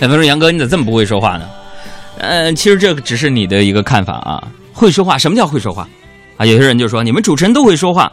[0.00, 1.48] 有人说杨哥你咋这么不会说话呢？
[2.18, 4.42] 呃，其实这只是你的一个看法啊。
[4.72, 5.88] 会说话，什么叫会说话？
[6.36, 8.10] 啊，有些人就说你们主持人都会说话。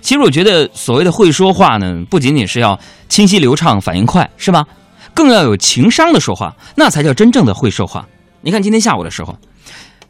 [0.00, 4.66] 其实我觉得所谓的会说话呢，不仅仅是要清晰流畅、反应快，是吧？
[5.14, 8.04] 更要有情商的说话，那才叫真正的会说话。
[8.40, 9.36] 你看今天下午的时候，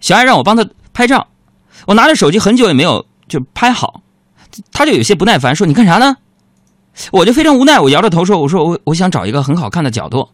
[0.00, 1.26] 小爱让我帮他拍照，
[1.86, 4.00] 我拿着手机很久也没有就拍好，
[4.72, 6.14] 他就有些不耐烦说：“你干啥呢？”
[7.12, 10.26] 我就非常无奈，我摇着头说：“我说我我想找一个很好看的角度。”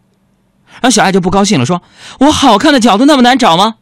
[0.81, 1.83] 然后小爱就不高兴了，说
[2.21, 3.75] ：“我好看的角度那么难找吗？”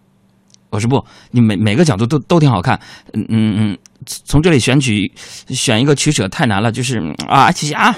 [0.71, 2.79] 我说：“不，你每每个角度都都挺好看。
[3.13, 3.79] 嗯嗯嗯，
[4.25, 5.13] 从这里选取
[5.49, 7.95] 选一个取舍太难了，就是啊，谢谢啊。”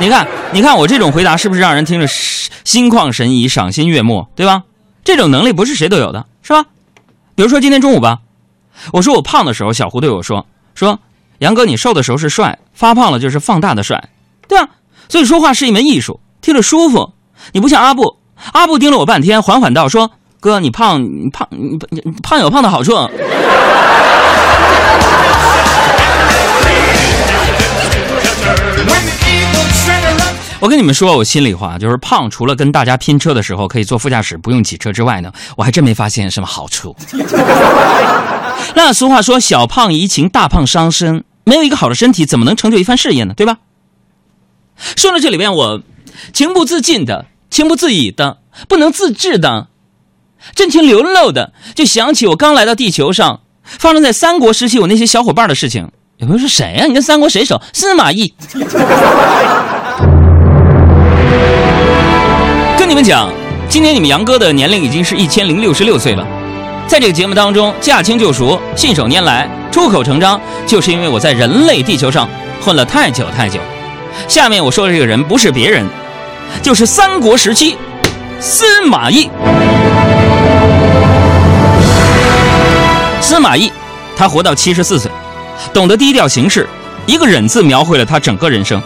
[0.00, 4.62] 你看，你看我这种回答是不是让人听着心旷神怡、赏心悦目，对吧？
[5.04, 6.64] 这种能力不是谁都有的，是吧？
[7.34, 8.18] 比如说今天中午吧，
[8.92, 10.98] 我说我胖的时候，小胡对我说：“说
[11.38, 14.08] 杨哥，你瘦的时候是帅，发胖了就是放大的帅，
[14.48, 14.68] 对吧？”
[15.08, 17.12] 所以说话是一门艺术，听着舒服。
[17.52, 18.18] 你不像阿布，
[18.52, 22.92] 阿布盯了我半天，缓缓道：“说哥，你胖，你胖，你胖有胖的好处。”
[30.58, 36.96] 我跟你们说，我心里话，就是胖，除了跟大家拼车的时候可以坐副驾驶不用挤车之外呢，我还真没发现什么好处。
[38.74, 41.22] 那俗话说，小胖怡情，大胖伤身。
[41.44, 43.34] 没有一个好的身体，怎么能成就一番事业呢？
[43.36, 43.58] 对吧？
[44.96, 45.82] 说到这里边，我
[46.32, 48.38] 情不自禁的、情不自已的、
[48.68, 49.68] 不能自制的、
[50.54, 55.90] 真情流露的，就想起我刚来到地球上，发生在三国时期我那些小伙伴的事情。
[56.18, 56.86] 有朋友说谁呀？
[56.86, 57.60] 你跟三国谁熟？
[57.74, 58.32] 司马懿。
[62.78, 63.30] 跟你们讲，
[63.68, 66.26] 今年你们杨哥的年龄已经是一千零六十六岁了。
[66.86, 72.26] 在这个节目当中，驾轻就熟，信手拈来，出口成章，就是因为我在人类地球上
[72.62, 73.60] 混了太久太久。
[74.28, 75.86] 下面我说的这个人不是别人，
[76.62, 77.76] 就是三国时期
[78.40, 79.30] 司马懿。
[83.20, 83.72] 司马懿，
[84.16, 85.10] 他活到七十四岁，
[85.72, 86.68] 懂得低调行事，
[87.06, 88.80] 一个忍字描绘了他整个人生。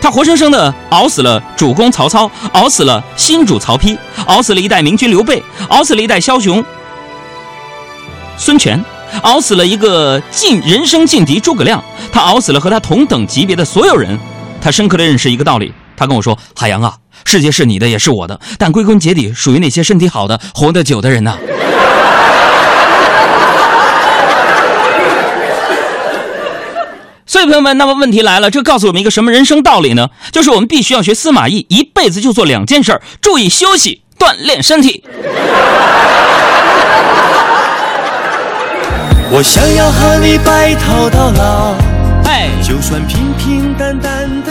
[0.00, 6.64] 他活生生的熬死了主公曹操，熬死了新主曹丕，熬死了一代明君刘备，熬死了一代枭雄
[8.38, 8.82] 孙权，
[9.22, 11.82] 熬死了一个劲人生劲敌诸葛亮。
[12.12, 14.18] 他熬死了和他同等级别的所有人。
[14.62, 21.36] 他深刻的认识一个道理，他跟我说：“海洋啊，世界是你的，也是我的，但归根结底属于那些身体好的、活得久的人呐。
[27.26, 30.10] ”所以，朋友们，那么问题来了，这告诉我们一个什么人生道理呢？
[30.30, 35.02] 就是我们必须要学司马懿，一辈子就做两件事：注意休息，锻炼身体。
[39.34, 41.74] 我想要和你白头到老，
[42.30, 44.41] 哎，就算平平淡淡。